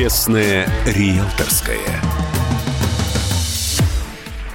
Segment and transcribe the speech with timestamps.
[0.00, 1.76] Честное риэлторское.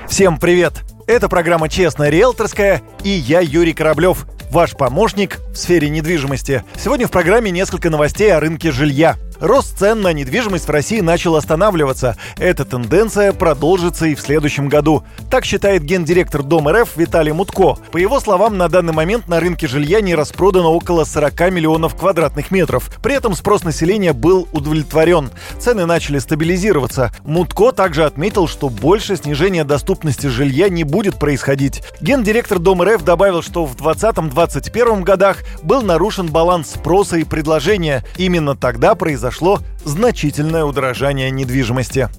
[0.09, 0.81] Всем привет!
[1.05, 6.63] Это программа «Честная риэлторская» и я Юрий Кораблев, ваш помощник в сфере недвижимости.
[6.75, 9.17] Сегодня в программе несколько новостей о рынке жилья.
[9.39, 12.15] Рост цен на недвижимость в России начал останавливаться.
[12.37, 15.03] Эта тенденция продолжится и в следующем году.
[15.29, 17.75] Так считает гендиректор Дом РФ Виталий Мутко.
[17.91, 22.49] По его словам, на данный момент на рынке жилья не распродано около 40 миллионов квадратных
[22.49, 22.89] метров.
[23.01, 25.31] При этом спрос населения был удовлетворен.
[25.59, 27.11] Цены начали стабилизироваться.
[27.23, 31.83] Мутко также отметил, что больше снижения доступности жилья не будет происходить.
[31.99, 38.03] Гендиректор Дом РФ добавил, что в 2020-2021 годах был нарушен баланс спроса и предложения.
[38.17, 42.09] Именно тогда произошло произошло значительное удорожание недвижимости.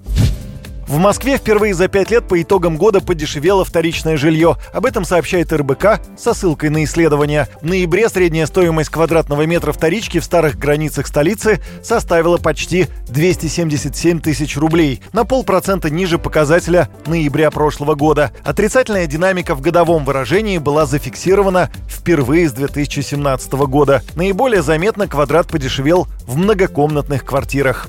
[0.86, 4.56] В Москве впервые за пять лет по итогам года подешевело вторичное жилье.
[4.72, 7.48] Об этом сообщает РБК со ссылкой на исследование.
[7.60, 14.56] В ноябре средняя стоимость квадратного метра вторички в старых границах столицы составила почти 277 тысяч
[14.56, 18.30] рублей, на полпроцента ниже показателя ноября прошлого года.
[18.44, 24.02] Отрицательная динамика в годовом выражении была зафиксирована впервые с 2017 года.
[24.14, 27.89] Наиболее заметно квадрат подешевел в многокомнатных квартирах.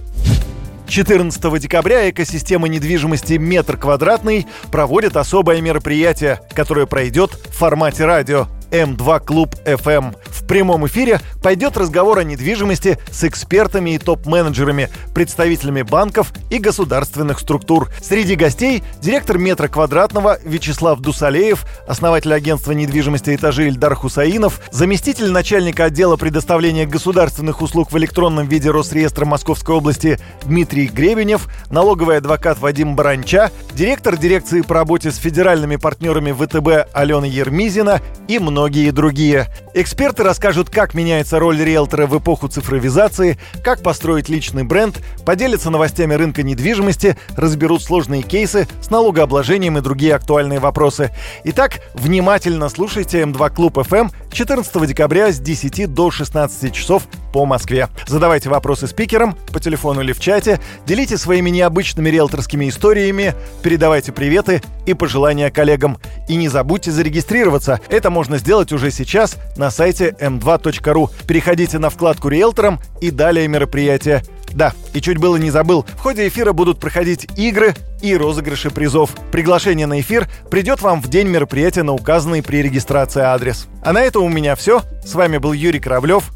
[0.87, 8.47] 14 декабря экосистема недвижимости «Метр квадратный» проводит особое мероприятие, которое пройдет в формате радио.
[8.71, 10.15] М2 Клуб FM.
[10.47, 17.39] В прямом эфире пойдет разговор о недвижимости с экспертами и топ-менеджерами, представителями банков и государственных
[17.39, 17.89] структур.
[18.01, 25.83] Среди гостей директор метра квадратного Вячеслав Дусалеев, основатель агентства недвижимости этажи Ильдар Хусаинов, заместитель начальника
[25.83, 32.95] отдела предоставления государственных услуг в электронном виде Росреестра Московской области Дмитрий Гребенев, налоговый адвокат Вадим
[32.95, 39.47] Баранча, директор дирекции по работе с федеральными партнерами ВТБ Алена Ермизина и многие другие.
[39.73, 46.13] Эксперты расскажут, как меняется роль риэлтора в эпоху цифровизации, как построить личный бренд, поделятся новостями
[46.13, 51.09] рынка недвижимости, разберут сложные кейсы с налогообложением и другие актуальные вопросы.
[51.45, 57.07] Итак, внимательно слушайте М2 Клуб FM 14 декабря с 10 до 16 часов
[57.37, 57.87] по Москве.
[58.07, 64.63] Задавайте вопросы спикерам по телефону или в чате, делитесь своими необычными риэлторскими историями, передавайте приветы
[64.87, 65.99] и пожелания коллегам.
[66.27, 67.79] И не забудьте зарегистрироваться.
[67.89, 71.11] Это можно сделать уже сейчас на сайте m2.ru.
[71.27, 74.23] Переходите на вкладку «Риэлторам» и далее мероприятия.
[74.53, 79.11] Да, и чуть было не забыл, в ходе эфира будут проходить игры и розыгрыши призов.
[79.31, 83.67] Приглашение на эфир придет вам в день мероприятия на указанный при регистрации адрес.
[83.83, 84.81] А на этом у меня все.
[85.05, 86.31] С вами был Юрий Кораблев.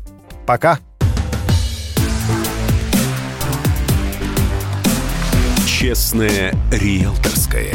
[0.45, 0.77] Пока.
[5.81, 7.73] Честное риэлторское.